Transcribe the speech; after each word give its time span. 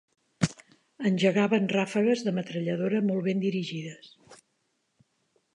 Engegaven 1.09 1.69
ràfegues 1.75 2.25
de 2.29 2.35
metralladora 2.39 3.05
molt 3.11 3.25
ben 3.31 3.47
dirigides 3.47 4.13